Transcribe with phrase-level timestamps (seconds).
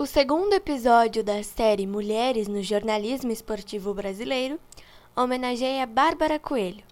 [0.00, 4.58] O segundo episódio da série Mulheres no Jornalismo Esportivo Brasileiro
[5.14, 6.82] homenageia Bárbara Coelho,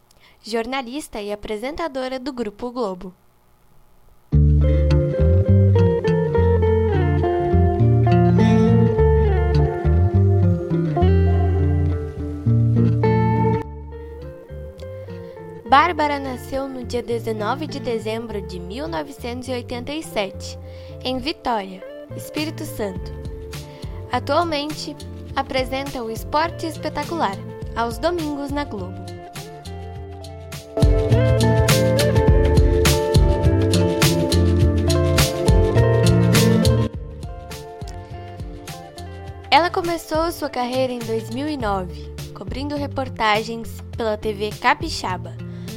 [0.42, 3.14] jornalista e apresentadora do Grupo Globo.
[15.66, 20.58] Bárbara nasceu no dia 19 de dezembro de 1987,
[21.02, 23.12] em Vitória, Espírito Santo.
[24.10, 24.96] Atualmente,
[25.36, 27.36] apresenta o Esporte Espetacular,
[27.76, 29.08] aos domingos na Globo.
[39.50, 45.36] Ela começou sua carreira em 2009, cobrindo reportagens pela TV Capixaba,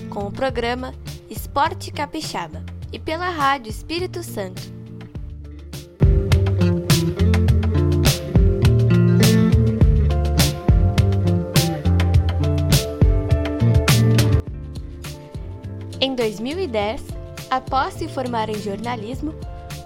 [0.09, 0.93] com o programa
[1.29, 4.61] Esporte Capixaba, e pela Rádio Espírito Santo,
[16.03, 16.99] Em 2010,
[17.51, 19.35] após se formar em jornalismo,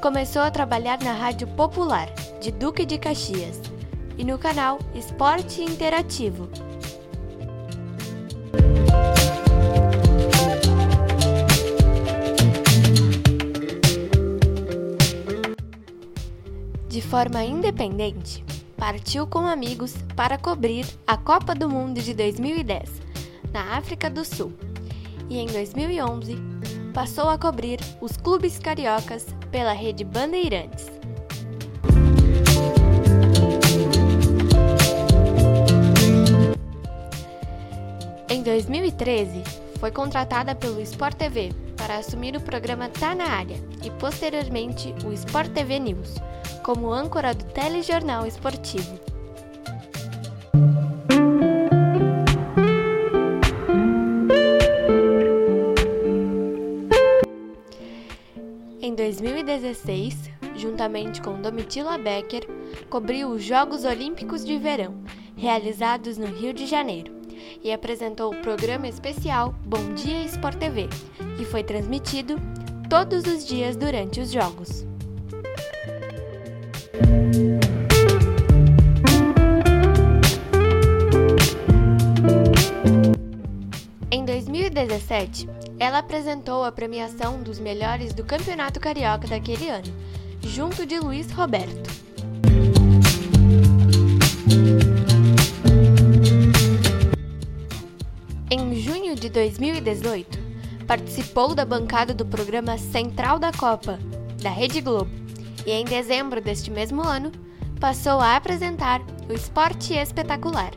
[0.01, 2.07] começou a trabalhar na Rádio Popular,
[2.39, 3.59] de Duque de Caxias,
[4.17, 6.47] e no canal Esporte Interativo.
[16.87, 18.41] De forma independente,
[18.77, 22.89] partiu com amigos para cobrir a Copa do Mundo de 2010,
[23.51, 24.53] na África do Sul
[25.29, 26.37] e em 2011
[26.93, 30.91] passou a cobrir os clubes cariocas pela rede Bandeirantes.
[38.29, 39.43] Em 2013,
[39.79, 45.11] foi contratada pelo Sport TV para assumir o programa Tá na Área e posteriormente o
[45.13, 46.15] Sport TV News,
[46.63, 49.14] como âncora do telejornal esportivo.
[58.95, 62.47] Em 2016, juntamente com Domitila Becker,
[62.89, 64.95] cobriu os Jogos Olímpicos de Verão,
[65.35, 67.13] realizados no Rio de Janeiro,
[67.61, 70.87] e apresentou o programa especial Bom Dia Sport TV,
[71.37, 72.37] que foi transmitido
[72.89, 74.87] todos os dias durante os Jogos.
[84.09, 85.49] Em 2017,
[85.85, 89.93] ela apresentou a premiação dos melhores do Campeonato Carioca daquele ano,
[90.41, 91.91] junto de Luiz Roberto.
[98.49, 100.39] Em junho de 2018,
[100.87, 103.99] participou da bancada do programa Central da Copa,
[104.41, 105.11] da Rede Globo,
[105.67, 107.31] e em dezembro deste mesmo ano,
[107.79, 110.71] passou a apresentar o Esporte Espetacular.